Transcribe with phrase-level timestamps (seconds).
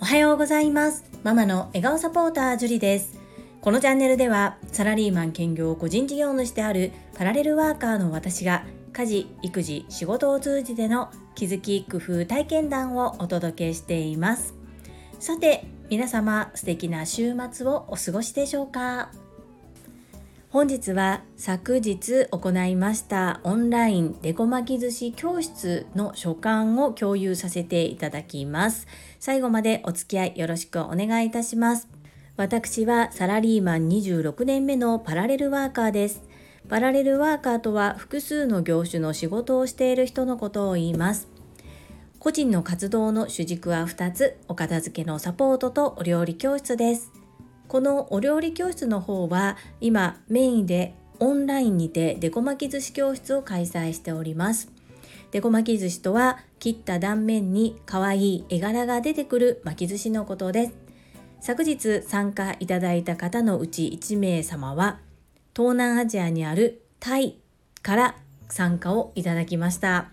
[0.00, 1.04] おはようございます。
[1.22, 3.18] ママの笑顔サポータージュリです。
[3.62, 14.54] このチャンネルではサラリーマン兼業個人事業主であるパラレルワーカーの私が家事育児仕事を通じての気づき工夫体験談をお届けしています。
[15.18, 19.10] さて皆様素敵な週末をお過ごしでしょうか？
[20.54, 28.86] 本日は昨日行いましたオンラインデコ巻き寿司教室の所感を共有させていただきます。
[29.18, 31.88] 最後までお付き合いよろしくお願いいたします。
[32.36, 36.22] 私はサラリーマン26年目のパラレルワーカーです。
[36.68, 41.26] パラレルワーカーとは複数の業種の仕事をしている人のことを言います。
[42.20, 47.23] 個人の活動の主軸は2つお片付けのサポートとお料理教室です。
[47.74, 54.70] このお料理教室の方は今メインでオンラインにてデコ巻き寿司教室を開催しております。
[55.32, 60.74] デコ巻き寿司とは切った断面に可愛い絵柄が出てくる巻き寿司のことです。
[61.40, 65.00] 昨日参加いただいた方のうち1名様は
[65.52, 67.40] 東南アジアにあるタイ
[67.82, 68.14] から
[68.48, 70.12] 参加をいただきました。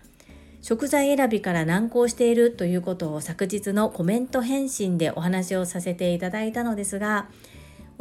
[0.62, 7.28] 食材選びから難航しているということを昨日のコメント返信でお話をさせていただいたのですが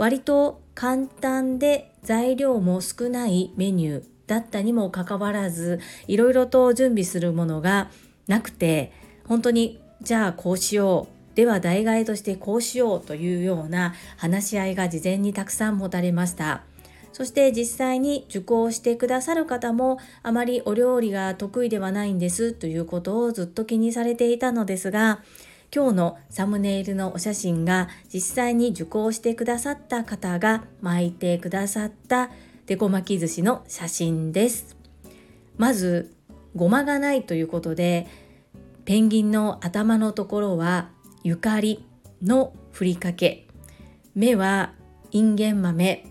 [0.02, 7.92] 割と簡単で材料も少ないメニューだったにもかかわらずいろいろと準備するものが
[8.26, 8.92] なくて
[9.28, 16.64] 本当にじゃあこうしようでは代替えとしてこうしようというような話し合いが事前にたくさん持たれました。
[17.14, 25.22] そして実際に受講してくださる方もあまりお料理が得意ではないんですということをずっと気にされていたのですが
[25.74, 32.30] 今日のサムネイルのお写真が実際に受講してくださった方が巻いてくださった。
[32.66, 34.76] デコ巻き寿司の写真です。
[35.58, 36.14] まず
[36.58, 38.08] ごまがないということで
[38.84, 40.90] ペンギンの頭のところは
[41.24, 41.86] ゆかり
[42.22, 43.48] のふりかけ。
[44.14, 44.74] 目は
[45.12, 46.06] インゲン豆。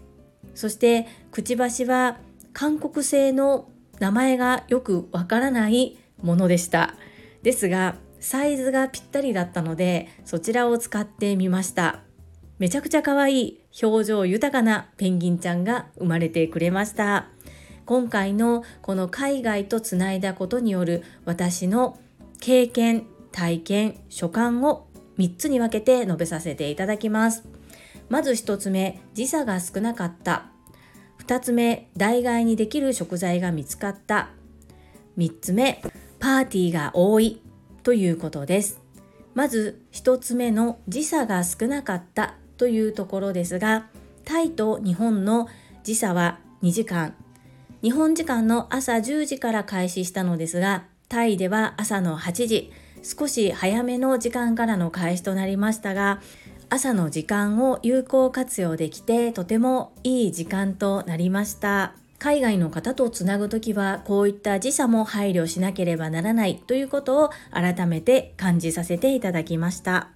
[0.54, 2.16] そしてくちばしは
[2.54, 3.68] 韓国製の
[3.98, 6.94] 名前がよくわからないものでした。
[7.42, 12.00] ですがサイズがぴったりだったのでそちらを使ってみました。
[12.58, 17.28] めちゃくちゃ可愛い表情豊かなペンギンちゃんが生まれてくれました。
[17.86, 21.98] 今回のこの海外とつないだことによる私の
[22.38, 24.86] 経験体験所感を
[25.18, 27.44] 3つに分けて述べさせていただきます。
[28.10, 30.46] まず1つ目時差が少なかった。
[31.26, 34.30] 2つ目代替にできる食材が見つかった。
[35.16, 35.82] 3つ目
[36.18, 37.40] パーティーが多い。
[37.82, 38.80] ということです。
[39.34, 43.86] まず1つ目の時差が少なかったというところですが
[44.24, 45.48] タイと日本の
[45.84, 47.14] 時差は2時間。
[47.82, 56.20] 日本時間の朝10時から開始したのですがタイでは朝の8時少し早めの時間からの開始となりましたが
[56.68, 61.99] 朝の時間を有効活用できてとてもいい時間となりました。
[62.20, 70.10] 海外の方とつなぐときはこういった時差も配慮しなければならないということを改めて感じさせていただきました。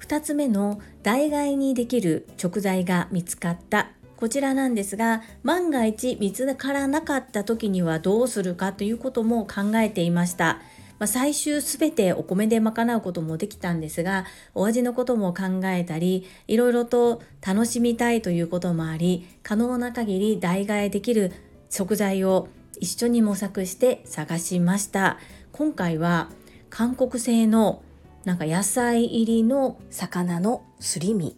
[0.00, 3.90] 2つ目の代替にできる食材が見つかった。
[4.16, 10.62] こちらなんですが万が一見つからなかった時にはどうするかということも考えていました。
[11.02, 14.24] まあ、最終全てお米で賄うこともできたんですが
[14.54, 21.32] お味のことも考えたりいろいろと楽しみたいということもあり可能な限り代替えできる
[21.70, 22.46] 食材を
[22.78, 25.18] 一緒に模索して探しました。
[25.50, 26.30] 今回は
[26.70, 27.82] 韓国製の
[28.24, 31.36] なんか野菜入りの魚のすり身。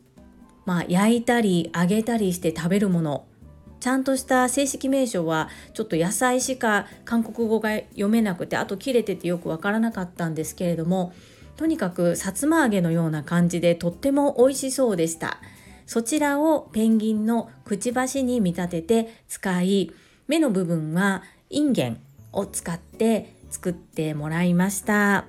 [0.67, 3.25] まあ焼いたり揚げたりして食べるもの。
[3.85, 11.13] ちゃんとした正式名称はちょっと野菜しか韓国語が読めなくてあと切れててよくわからなかったんですけれども
[11.59, 15.37] とにかくさつま揚げのような感じでとっても美味しそうでした。
[15.85, 19.93] そちらをペンギンのくちばしに見立てて使い
[20.29, 22.01] 目の部分はインゲン
[22.33, 25.27] を使って作ってもらいました。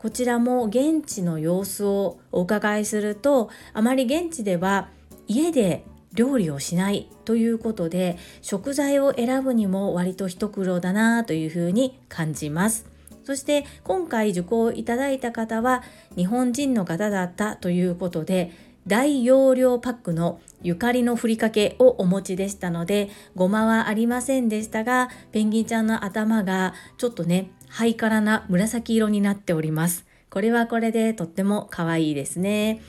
[0.00, 4.88] こちらも現地の様子をお伺いするとあまり現地では
[5.28, 5.84] 家で
[6.14, 12.86] 料理をしないということで食材を選ぶにも割と一苦労だなというふうに感じます。
[13.24, 15.82] そして今回受講いただいた方は
[16.16, 18.50] 日本人の方だったということで
[18.86, 30.04] 大容量パックのゆかりのふりかけをお持ちでしたのでごまはありませんでしたがペンギンちゃんの頭がちょっとねハイカラな紫色になっております。
[30.28, 32.80] これはこれでとっても可愛いですね。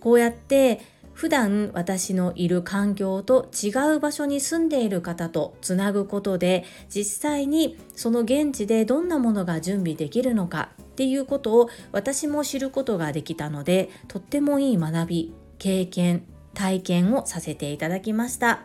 [0.00, 0.80] こうやって
[1.18, 16.22] 普段私のいる環境と違う場所に住んでいる方とつなぐことで実際にその現地でどんなものが準備できるのかっていうことを私も知ることができたのでとってもいい学び経験
[16.54, 18.60] 体験をさせていただきました。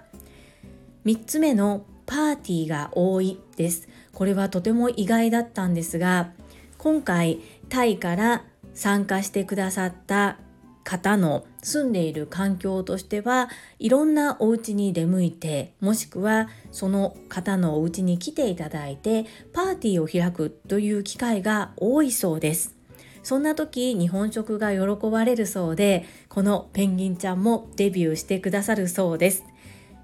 [1.06, 3.90] 3つ目のパーティーが多いです。
[4.14, 6.30] これはとても意外だったんですが
[6.78, 7.40] 今回
[7.70, 8.44] タイから
[8.76, 10.38] 参加してくださった
[10.84, 13.50] 方の住んでいる環境としては
[13.80, 22.76] いろんなお家に出向いてもしくはその方のお家に来ていただいてパーティーを開くという機会が多いそうです。
[23.24, 29.44] そんな時日本食が喜ばれるそうでこのペンギンちゃんもデビューしてくださるそうです。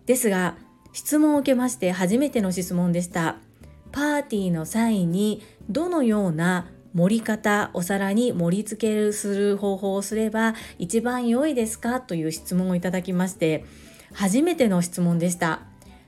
[0.06, 0.56] ですが
[0.94, 3.38] 質問を受けまして初めての質問でした。
[3.92, 12.02] パーティーの際にどのような盛り方お皿に盛り付けるする方法をすれば一番良いですか？
[12.02, 13.66] という質問をいただきまして
[14.14, 15.62] 初めての質問でした。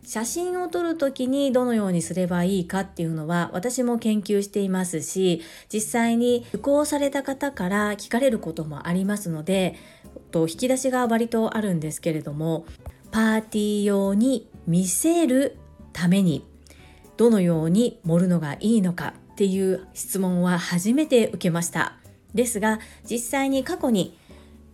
[0.03, 9.75] 写真を撮る時にどのようにすればいいかっていうのは私も研究していますし実際に受講された方から聞かれることもありますので
[10.31, 12.65] と引き出しが割とあるんですけれども
[13.11, 15.57] パーティー用に見せる
[15.93, 16.47] ために
[17.17, 21.97] どのように盛るのがいいのかっていう質問は初めて受けました。
[22.33, 22.79] ですが
[23.09, 24.17] 実際に過去に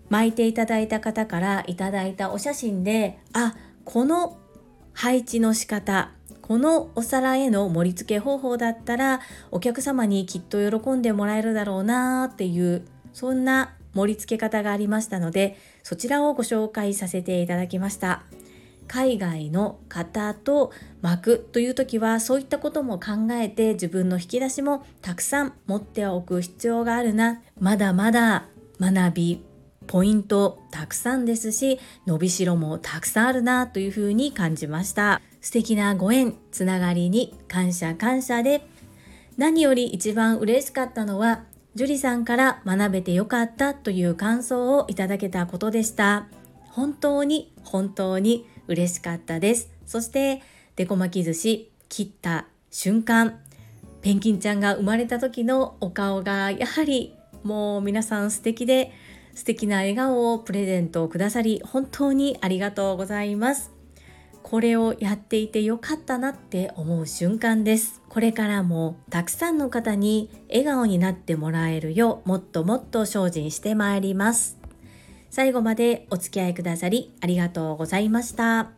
[0.09, 4.37] 巻いていただいた方からいただいたお写真であこの
[4.93, 6.11] 配置の仕方
[6.41, 9.19] このお皿への盛り付け方法だったら
[9.51, 18.23] お客様にきっと喜んでもらえるだろうなっていうそんな盛り付け方がありましたのでそちらをご紹介させていただきました。
[18.87, 27.41] 海外の方と巻くという時はそういったことも考えて自分の引き出しもたくさん持っておく必要があるな。
[27.59, 28.45] まだまだ
[28.79, 29.43] 学び
[29.87, 35.21] ポイントたくさんですし伸びしろもたくさんあるなというふうに感じました。
[35.41, 38.67] 素敵なご縁つながりに感謝感謝で。
[39.37, 41.43] 何より一番嬉しかったのは
[41.75, 46.27] 樹里さんから学べてよかったという感想をいただけたことでした。
[46.71, 49.69] 本当に本当に嬉しかったです。
[49.85, 50.41] そして
[50.75, 53.39] デコ巻き寿司切った瞬間
[54.01, 58.91] ペンギンちゃんが生まれた時のお顔がやはりもう皆さん素敵で
[59.33, 63.71] 素敵な笑顔をプレゼントをくださり本当にありがとうございます。
[64.43, 68.01] これをやっていてよかったなって思う瞬間です。
[68.07, 74.56] これからもたくさんの方に笑顔になってもらえるようもっともっと精進してまいります。
[75.29, 78.71] 最後までお付き合いくださりありがとうございました。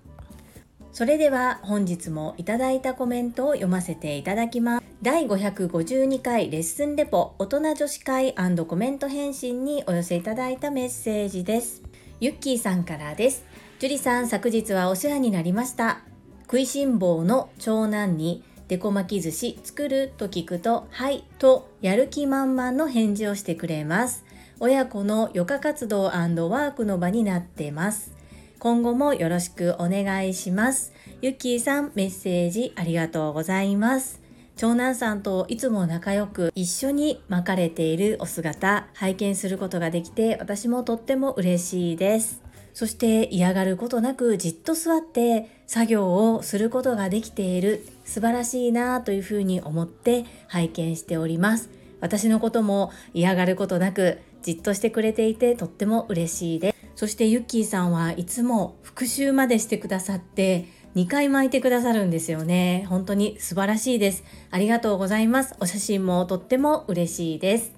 [0.91, 4.85] それでは本日もいただいたコメントを読ませていただきます。
[5.01, 11.83] 第552回レッスンレポ大人女子会コメント返信にお寄せいただいたメッセージです。
[12.19, 13.45] ゆっきーさんからです。
[13.79, 16.01] 樹里さん昨日はお世話になりました。
[16.41, 24.25] 食いしん坊の長男にデコ巻き寿司作ると聞くとはいとやる気満々の返事をしてくれます。
[24.61, 28.11] 親子の余暇活動ワークの場になってます。
[28.59, 30.91] 今後もよろしくお願いします。
[31.21, 34.19] ゆっきーさんメッセージありがとうございます。
[34.57, 42.41] 長男さんといつも仲良く一緒に巻かれているお姿拝見することができて私もとっても嬉しいです。
[42.73, 47.85] そして嫌がることなくじっと座って作業をすることができている。
[48.03, 51.69] 素晴らしいなというふうに思って拝見しております。
[52.01, 56.77] 私のことも嫌がることなくじっとしてくれていてとっても嬉しいです。
[56.95, 60.65] そしてユッキーさんはいつも復習までしてくださって
[60.95, 62.85] 2回巻いてくださるんですよね。
[62.89, 64.23] 本当に素晴らしいです。
[64.51, 65.55] ありがとうございます。
[65.59, 67.73] お写真もとっても嬉しいです。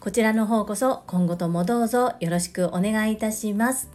[0.00, 3.90] こちらの方こそ今後ともどうぞよろしくお願いいたします。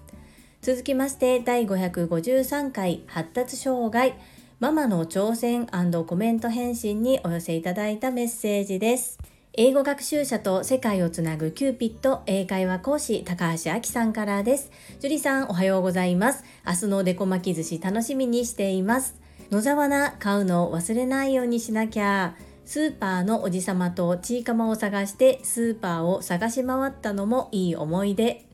[0.62, 4.16] 続きまして第553回発達障害。
[4.60, 5.68] ママの挑戦
[6.06, 9.18] コメント返信にお寄せいただいたメッセージです。
[9.54, 14.72] 英語学習者と世界をつなぐキューピット英会話講師高橋明さんからです。
[15.00, 16.44] 樹里さんおはようございます。
[16.68, 19.16] 明日のおでこ巻き寿司楽しみにしています。
[19.50, 22.36] 野沢菜買うのを忘れないようにしなきゃ。
[22.64, 28.46] スーパーのおじさまとちいかまを探してスーパーを探し回ったのもいい思い出。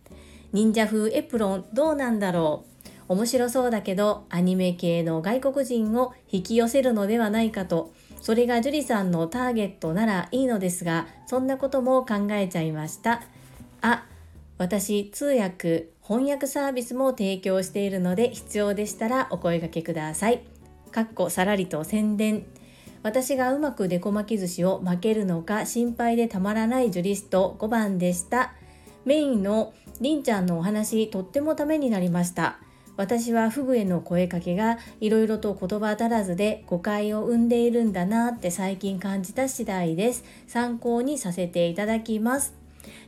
[0.53, 2.63] 忍者風エプロンどうなんだろ
[3.09, 7.93] う面白そうだけどアニメ系の外国人を引き寄せるのではないかと
[8.25, 13.22] それが樹里さんのターゲットならいいのですがそんなことも考えちゃいました。
[13.82, 14.08] あ
[14.58, 20.41] 私通訳翻訳サービスも提供しているので必要でしたらお声掛けください。
[20.91, 22.48] かっこさらりと宣伝。
[23.03, 28.55] 私がうまくデコ巻き寿司を巻けるのか心配でたまらないジュリスト5番でした。
[29.05, 32.58] メインのりんちゃんのお話とってもためになりました。
[32.97, 40.23] 私はフグへの声かけがいろいろと言葉足らずで誤解を生んでいるんだなって最近感じた次第です。
[40.47, 42.53] 参考にさせていただきます。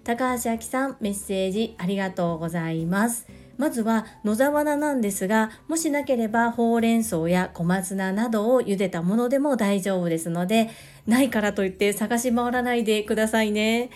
[0.04, 3.28] 高橋明さんメッセージありがとうございます。
[3.58, 10.70] まずは野沢菜なんですがもしなければほうれん草や小松菜などを茹でたものでも大丈夫ですので
[11.08, 13.90] ないからといって探し回らないでくださいね。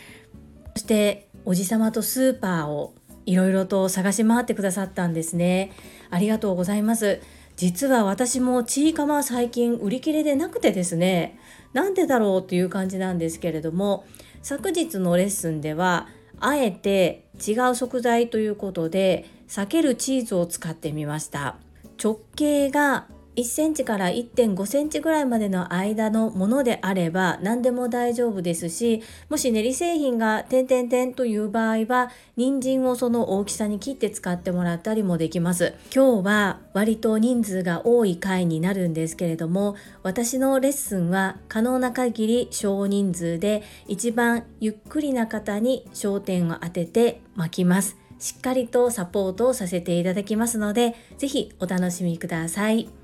[0.74, 2.94] そしておじさまとスーパーを
[3.26, 5.72] いろいろと探し回ってくださったんですね。
[6.10, 7.22] ありがとうございます。
[7.56, 11.38] 実は私もチーカマ最近売り切れでなくてですね。
[11.74, 14.06] なんでだろうっていう感じなんですけれども
[14.42, 16.08] 昨日のレッスンでは
[16.40, 21.58] あえて違う食材ということで避けるチーズを使ってみました。
[22.02, 23.06] 直径が
[23.42, 53.01] 1センチから1.5センチぐらいまでの間のものであれば何でも大丈夫ですしもし練り製品が点々点という場合は人参をその大きさに切って使ってもらったりもできます今日は割と人数が多い回になるんですけれども私のレッスンは可能な限り少人数で一番ゆっくりな方に焦点を当てて巻きますしっかりとサポートをさせていただきますので、ぜひお楽しみください。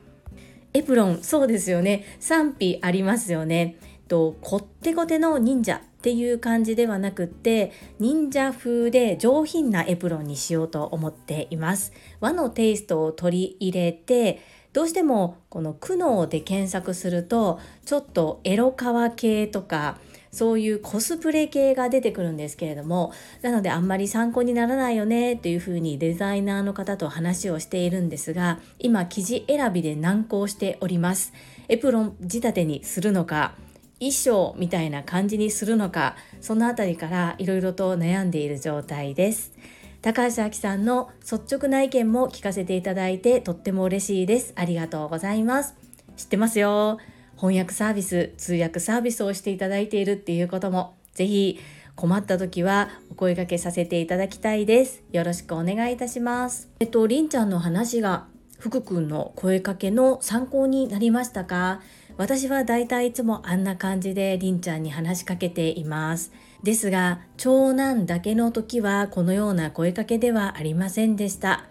[0.78, 2.06] エプロン、そうですよね。
[2.20, 3.78] 賛否ありますよね。
[4.08, 11.94] と、こってこての忍者っていう感じではなくって、忍者風で上品なエプロンにしようと思っています。
[12.20, 14.40] 和のテイストを取り入れて、
[14.72, 19.98] どうしてもこの苦悩で検索すると、ちょっとエロ川系とか、
[20.32, 31.34] そういうコスプレ系が出てくるんですけれどもなのであんまり参考にならないよねっていうふうにデザイナーの方と話をしているんですが今生地選びで難航しております。
[31.70, 33.54] エプロン仕立てにするのか
[34.00, 39.54] 衣装みたいな感じにするのかそのあたりからいろいろと悩んでいる状態です。
[40.02, 44.54] 高橋明さんの率直な意見も聞かせていただいてとっても嬉しいです。
[44.56, 45.76] ありがとうございます。
[46.16, 47.00] 知ってますよ。
[47.38, 51.60] 翻訳サービス、通訳サービスをしていただいているっていうことも、ぜひ
[51.96, 55.04] 困った時はお声掛けさせていただきたいです。
[55.12, 56.70] よろしくお願いいたします。
[56.80, 58.26] えっと、りんちゃんの話が
[58.60, 61.82] 福くんの声かけの参考になりましたか？
[62.18, 66.32] 私はだいたいいつもあんな感じでりんちゃんに話しかけています。
[66.64, 71.66] ですが、長男だけの時はこのような声かけではありませんでした。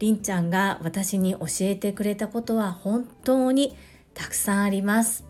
[0.00, 3.76] りんちゃんが私に教えてくれたことは本当に
[4.14, 5.24] たくさんあります。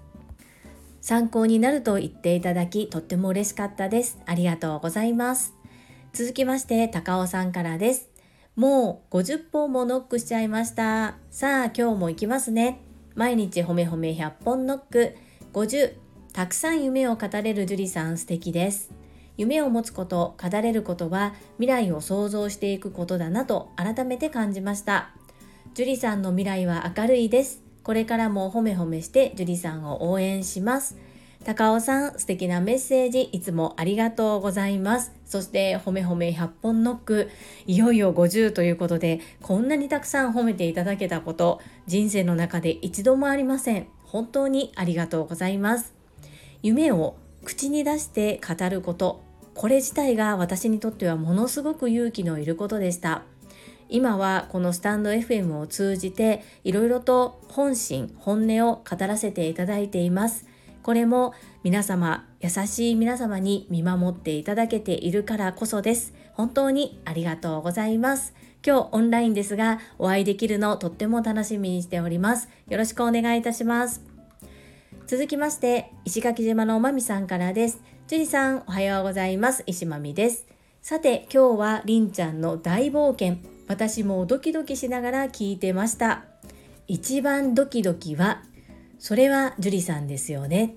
[1.01, 4.19] 参考になると言っていただきとっても嬉しかったです。
[4.27, 5.55] ありがとうございます。
[6.13, 8.09] 続きまして高尾さんからです。
[8.55, 11.17] もう50本もノックしちゃいました。
[11.31, 12.81] さあ今日も行きますね。
[13.15, 15.17] 毎日ほめほめ100本ノック。
[15.53, 15.95] 50
[16.33, 18.91] たくさん夢を語れる樹里さん素敵です。
[19.37, 25.11] 夢を持つこと語れることは未来を想像していくことだなと改めて感じました。
[25.75, 27.62] 樹里さんの未来は明るいです。
[27.83, 30.97] これからもほめほめして樹里さんを応援します。
[31.45, 35.13] 高尾さん、素敵なメッセージ、いつもありがとうございます。
[35.27, 37.31] そして、ほめほめ100本ノック、
[37.67, 43.89] いよいよ50ということで、こんなにたくさん褒めていただけたこと、人生の中で一度もありません。
[44.05, 45.93] 本当にありがとうございます。
[46.63, 49.23] 夢を口に出して語ること、
[49.55, 53.25] これ自体が私にとってはものすごく勇気のいることでした。
[53.89, 60.47] 今はこのスタンド FM を通じていろいろと本心本音を語らせていただいています。
[60.83, 66.13] これも皆様優しい皆様に見守っていただけているからこそです。
[66.35, 68.35] 本当にありがとうございます。
[68.67, 72.49] 今日オンラインですがお会いできるのとっても楽しみにしております。
[72.69, 74.03] よろしくお願いいたします。
[75.07, 77.81] 続きまして石垣島のまみさんからです。
[78.09, 79.63] 樹里さんおはようございます。
[79.67, 80.47] 石まみです。
[80.81, 83.52] さて今日はりんちゃんの大冒険。
[83.69, 86.25] 私もドキドキしながら聞いてました。
[86.89, 88.43] 一番ドキドキは
[88.99, 90.77] それは樹里さんですよね。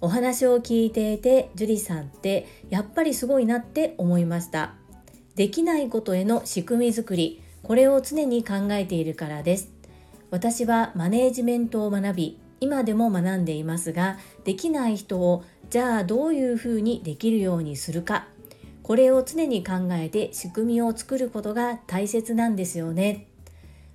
[0.00, 4.74] お話を聞いていて樹里さんってやっぱりすごいなって思いました。
[5.36, 9.70] できないことへの仕組み作りこれを常に考えているからです。
[10.30, 18.26] 私はマネージメントを学び今でも学んでいますができない人をじゃあどういうふうにできるようにするか。
[18.82, 23.28] これを常に考えて仕組みを作ることが大切なんですよね。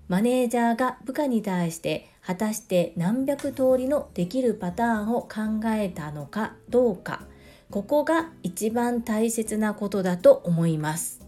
[0.07, 7.23] マネージャーが部下に対して果たして何百通りのできるパターンを考えたのかどうか。
[7.69, 11.19] ここが一番大切なことだと思います。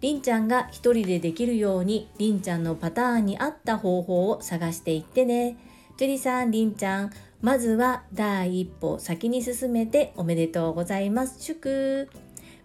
[0.00, 5.56] りんちゃんが一人でできるようにりんちゃんのパターンに合った方法を探していってね。
[5.96, 11.36] 樹里さんりんちゃんまずは第一歩先に進めておめでとうございます。
[11.40, 12.08] 祝。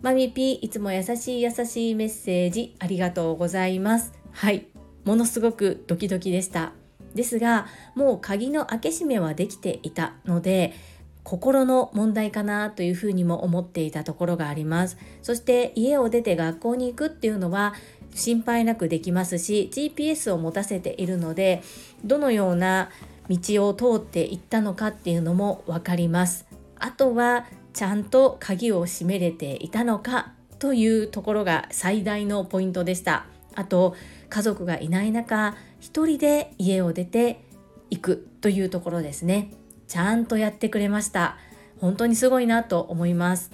[0.02, 4.14] マミピいつも優しい優しいメッセージありがとうございます。
[4.32, 4.68] はい。
[5.06, 6.74] ものすごくドキドキでした。
[7.16, 10.76] ですがもう鍵の開け閉めはできていたので
[11.24, 14.98] 心の問題かなというふうにも思っていたところがあります。
[15.24, 17.74] そして家を出て学校に行くっていうのは
[18.14, 21.64] 心配なくできますし GPS を持たせているので
[22.06, 22.92] どのような
[23.30, 26.46] 道を通っていったのかっていうのも分かります。
[26.80, 27.46] あとは
[27.78, 33.28] ちゃんと鍵を閉めれていたのかというところが最大のポイントでした。
[33.54, 33.96] あと
[34.30, 37.44] 家族がいない中一人で家を出て
[37.92, 39.52] いくというところですね。
[39.88, 41.38] ちゃんとやってくれました。
[41.80, 43.52] 本当にすごいなと思います。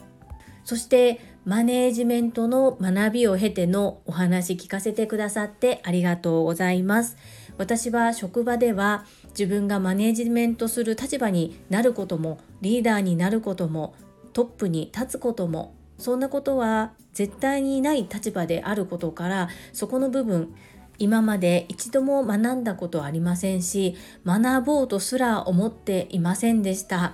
[0.63, 7.18] そしてマネージメントの学びを経てのお話聞かせてくださってありがとうございます。
[7.58, 13.94] 私は職場では自分がマネージメントする立場になることもリーダーになることも
[14.34, 20.54] トップに立つこともそんなことは絶対にない立場であることからそこの部分
[21.00, 27.13] 今まで一度も学んだことありませんし学ぼうとすら思っていませんでした。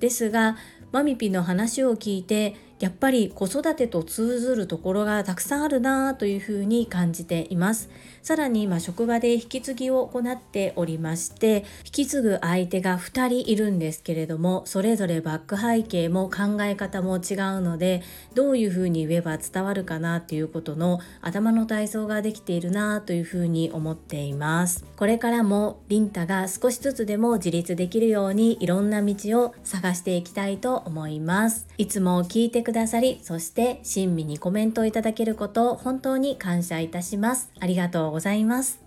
[0.00, 0.56] ですが
[0.92, 7.88] マミピの話を聞いてやっぱり子育てと通ずるところがたくさんあるなというふうに感じています。
[8.24, 18.02] さらに今職場で引き継ぎを行っておりまして引き継ぐ相手が2人いるんですけれどもそれぞれバック背景も考え方も違うので
[18.34, 24.86] どういうふうに言えば伝わるかなということの頭の体操ができているなというふうに思っています。
[24.96, 31.66] これからもリンタが少しずつでも自立できるようにいろんな道を探していきたいと思います。
[31.76, 37.52] いつも聞いてくださりそして親身にコメントをいただけること本当に感謝いたします。
[37.60, 38.82] ありがとうございます。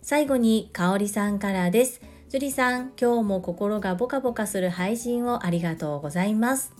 [0.00, 2.00] 最後にかおりさんからです。
[2.30, 6.72] 樹里さん今日も心がボカボカする配信をありがとうございます。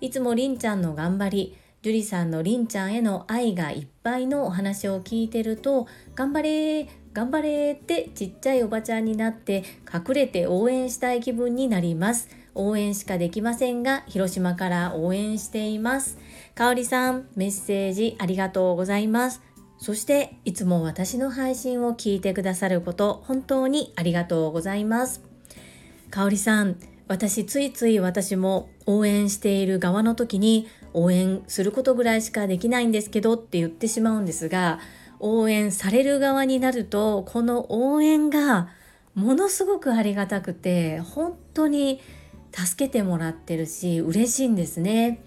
[0.00, 12.28] いつもりんちゃんの頑張り樹里さんのりんちゃんへの愛がいっぱいのお話を聞いてると頑張れ頑張れってちっちゃいおばちゃんになって隠れて応援したい気分になります。
[12.58, 16.18] 応援しかできませんが広島から応援しています。
[16.54, 19.40] かおりさんメッセージありがとうございます。
[19.78, 25.22] そしていつも私の配信を聞いてくださること本当にありがとうございます。
[26.10, 34.78] かおりさん私ついつい私も応援している側の時に応援することぐらいしかできないんですけどって言ってしまうんですが
[35.20, 38.68] 応援される側になるとこの応援が
[39.14, 42.00] ものすごくありがたくて本当に
[42.52, 45.20] 助けてもらってるし嬉しいんですね。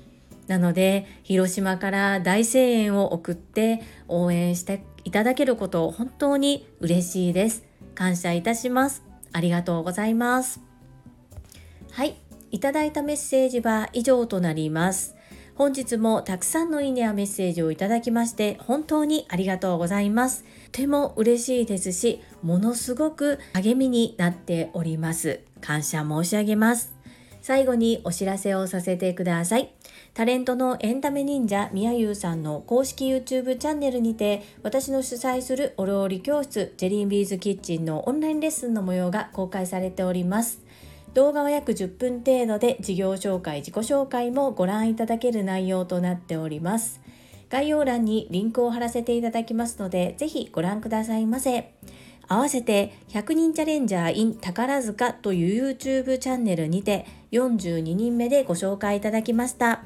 [0.48, 7.64] なので広島から大声援を送って応援していただけること本当に嬉しいです。
[7.96, 9.04] 感謝いたします。
[9.34, 10.60] ありがとうございます。
[11.92, 12.16] はい、
[12.52, 15.16] いただいたメッセージは以上となります。
[15.56, 20.44] 本日もたくさんのいいねやメッセージをいただきまして本当にありがとうございます。
[20.72, 25.42] とても嬉しいですし、ものすごく励みになっております。
[25.60, 27.01] 感謝申し上げます。
[27.42, 29.74] 最後にお知らせをさせてください。
[30.14, 40.62] タレントのエンタメ忍者みやゆうさんの公式 YouTube チャンネルにて私の主催するお料理教室ジェリービーズキッチンのオンラインレッスンの模様が公開されております。
[41.14, 47.02] 動画は約10分程度で事業紹介、自己紹介もご覧いただける内容となっております。
[47.50, 51.74] 概要欄にリンクを貼らせていただきますので、ぜひご覧くださいませ。
[52.30, 59.84] 合わせて100人チャレンジャー in 宝塚という YouTube チャンネルにて42人目でご紹介いただきました。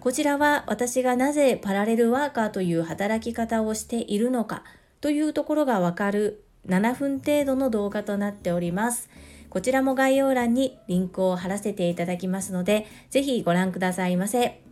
[0.00, 4.62] こちらは私がなぜパラレルワーカーという働き方をしているのか
[5.00, 9.08] というところがわかる7分程度の動画となっております。
[9.50, 14.62] こちらも概要欄にリンクを貼らせていただきますので、ぜひご覧くださいませ。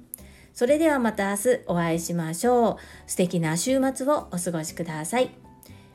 [0.52, 3.10] それではまた明日お会いしましょう。
[3.10, 5.30] 素敵な週末をお過ごしください。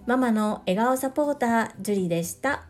[0.06, 2.66] ママの笑顔サポーター、ジュリでした。